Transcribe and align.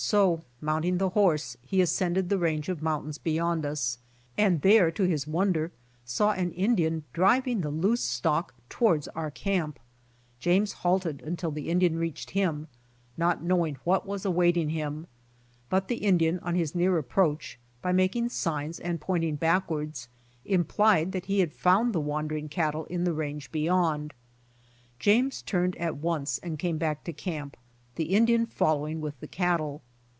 So 0.00 0.44
mounting 0.60 0.98
the 0.98 1.08
horse, 1.08 1.56
he 1.60 1.80
ascended 1.80 2.28
the 2.28 2.38
range 2.38 2.68
of 2.68 2.80
mountains 2.82 3.18
beyond 3.18 3.66
us, 3.66 3.98
and 4.36 4.62
there 4.62 4.92
to 4.92 5.02
his 5.02 5.26
wonder, 5.26 5.72
saw 6.04 6.30
an 6.30 6.52
Indian 6.52 7.02
driving 7.12 7.62
the 7.62 7.70
loose 7.72 8.02
stock 8.04 8.54
towards 8.68 9.08
our 9.08 9.32
camp. 9.32 9.80
James 10.38 10.72
halted 10.72 11.20
until 11.22 11.50
the 11.50 11.68
Indian 11.68 11.98
reached 11.98 12.30
him, 12.30 12.68
not 13.16 13.42
knowing 13.42 13.74
what 13.82 14.06
was 14.06 14.24
awaiting 14.24 14.68
him, 14.68 15.08
but 15.68 15.88
the 15.88 15.96
Indian 15.96 16.38
ion 16.44 16.54
his 16.54 16.76
near 16.76 16.96
approach, 16.96 17.58
by 17.82 17.90
making 17.90 18.28
signs 18.28 18.78
and 18.78 19.00
pointing 19.00 19.34
backwards, 19.34 20.08
implied 20.44 21.10
that 21.10 21.24
he 21.26 21.40
had 21.40 21.52
found 21.52 21.92
the 21.92 21.98
wandering 22.00 22.48
cattle 22.48 22.84
in 22.84 23.02
the 23.02 23.12
range 23.12 23.50
beyond. 23.50 24.14
James 25.00 25.42
turned 25.42 25.74
at 25.74 25.96
once 25.96 26.38
and 26.38 26.56
came 26.56 26.78
back 26.78 27.02
to 27.02 27.12
camp, 27.12 27.56
the 27.96 28.14
Indian 28.14 28.46
following 28.46 29.00
with 29.00 29.18
the 29.18 29.26
cattle. 29.26 29.82